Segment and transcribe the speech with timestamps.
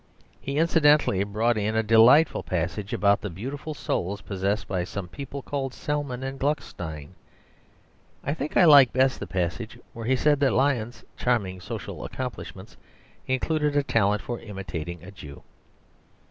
[0.41, 5.43] He incidentally brought in a delightful passage about the beautiful souls possessed by some people
[5.43, 7.09] called Salmon and Gluckstein.
[8.23, 12.77] I think I like best the passage where he said that Lyons's charming social accomplishments
[13.27, 15.43] included a talent for "imitating a Jew."